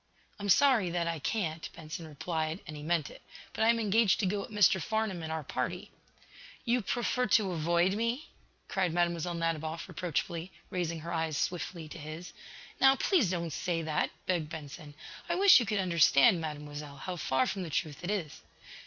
"I'm 0.39 0.49
sorry 0.49 0.89
that 0.89 1.05
I 1.07 1.19
can't," 1.19 1.69
Benson 1.75 2.07
replied, 2.07 2.61
and 2.65 2.75
he 2.75 2.81
meant 2.81 3.11
it. 3.11 3.21
"But 3.53 3.63
I 3.65 3.69
am 3.69 3.79
engaged 3.79 4.19
to 4.21 4.25
go 4.25 4.39
with 4.41 4.49
Mr. 4.49 4.81
Farnum 4.81 5.21
and 5.21 5.31
our 5.31 5.43
party." 5.43 5.91
"You 6.65 6.81
prefer 6.81 7.27
to 7.27 7.51
avoid 7.51 7.93
me?" 7.93 8.27
cried 8.67 8.95
Mlle. 8.95 9.35
Nadiboff, 9.35 9.87
reproachfully, 9.87 10.51
raising 10.71 11.01
her 11.01 11.13
eyes 11.13 11.37
swiftly 11.37 11.87
to 11.89 11.99
his. 11.99 12.33
"Now, 12.79 12.95
please 12.95 13.29
don't 13.29 13.53
say 13.53 13.83
that," 13.83 14.09
begged 14.25 14.49
Benson. 14.49 14.95
"I 15.29 15.35
wish 15.35 15.59
you 15.59 15.67
could 15.67 15.77
understand, 15.77 16.41
Mademoiselle, 16.41 16.97
how 16.97 17.15
far 17.15 17.45
from 17.45 17.61
the 17.61 17.69
truth 17.69 18.03
it 18.03 18.09
is." 18.09 18.41